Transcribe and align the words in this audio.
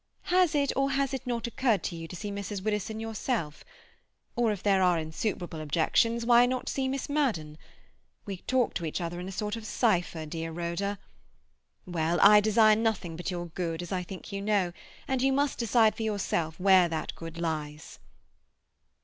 Has 0.33 0.55
it, 0.55 0.73
or 0.75 0.89
has 0.93 1.13
it 1.13 1.27
not, 1.27 1.45
occurred 1.45 1.83
to 1.83 1.95
you 1.95 2.07
to 2.07 2.15
see 2.15 2.31
Mrs. 2.31 2.63
Widdowson 2.63 2.99
herself? 3.01 3.63
Or, 4.35 4.51
if 4.51 4.63
there 4.63 4.81
are 4.81 4.97
insuperable 4.97 5.61
objections, 5.61 6.25
why 6.25 6.47
not 6.47 6.67
see 6.69 6.87
Miss 6.87 7.07
Madden? 7.07 7.55
We 8.25 8.37
talk 8.37 8.73
to 8.73 8.85
each 8.87 8.99
other 8.99 9.19
in 9.19 9.27
a 9.27 9.31
sort 9.31 9.55
of 9.55 9.63
cypher, 9.63 10.25
dear 10.25 10.51
Rhoda. 10.51 10.97
Well, 11.85 12.17
I 12.23 12.39
desire 12.39 12.75
nothing 12.75 13.15
but 13.15 13.29
your 13.29 13.45
good, 13.49 13.83
as 13.83 13.91
I 13.91 14.01
think 14.01 14.31
you 14.31 14.41
know, 14.41 14.73
and 15.07 15.21
you 15.21 15.31
must 15.31 15.59
decide 15.59 15.93
for 15.93 16.01
yourself 16.01 16.59
where 16.59 16.89
that 16.89 17.13
good 17.13 17.37
lies." 17.37 17.99